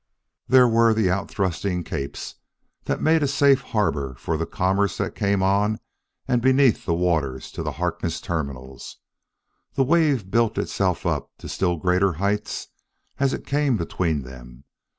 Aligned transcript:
There 0.47 0.67
were 0.67 0.95
the 0.95 1.11
out 1.11 1.29
thrusting 1.29 1.83
capes 1.83 2.33
that 2.85 3.03
made 3.03 3.21
a 3.21 3.27
safe 3.27 3.61
harbor 3.61 4.15
for 4.15 4.35
the 4.35 4.47
commerce 4.47 4.97
that 4.97 5.13
came 5.13 5.43
on 5.43 5.77
and 6.27 6.41
beneath 6.41 6.87
the 6.87 6.93
waters 6.95 7.51
to 7.51 7.61
the 7.61 7.73
Harkness 7.73 8.19
Terminals; 8.19 8.97
the 9.75 9.83
wave 9.83 10.31
built 10.31 10.57
itself 10.57 11.05
up 11.05 11.29
to 11.37 11.47
still 11.47 11.77
greater 11.77 12.13
heights 12.13 12.69
as 13.19 13.31
it 13.31 13.45
came 13.45 13.77
between 13.77 14.23
them. 14.23 14.63